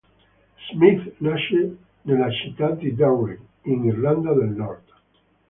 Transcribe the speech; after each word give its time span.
Smyth 0.67 1.13
nasce 1.19 1.77
nella 2.01 2.31
città 2.31 2.71
di 2.71 2.95
Derry, 2.95 3.37
in 3.65 3.83
Irlanda 3.83 4.33
del 4.33 4.49
Nord. 4.49 4.91